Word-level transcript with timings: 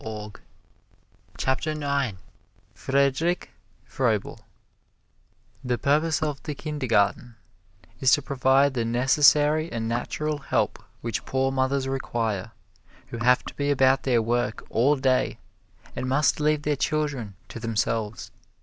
[Illustration: 0.03 0.25
FRIEDRICH 1.35 2.15
FROEBEL] 2.15 2.19
FRIEDRICH 2.87 3.49
FROEBEL 3.85 4.39
The 5.63 5.77
purpose 5.77 6.23
of 6.23 6.41
the 6.41 6.55
Kindergarten 6.55 7.35
is 7.99 8.11
to 8.13 8.23
provide 8.23 8.73
the 8.73 8.83
necessary 8.83 9.71
and 9.71 9.87
natural 9.87 10.39
help 10.39 10.81
which 11.01 11.23
poor 11.25 11.51
mothers 11.51 11.87
require 11.87 12.49
who 13.09 13.19
have 13.19 13.45
to 13.45 13.53
be 13.53 13.69
about 13.69 14.01
their 14.01 14.23
work 14.23 14.65
all 14.71 14.95
day, 14.95 15.37
and 15.95 16.09
must 16.09 16.39
leave 16.39 16.63
their 16.63 16.75
children 16.75 17.35
to 17.49 17.59
themselves. 17.59 18.31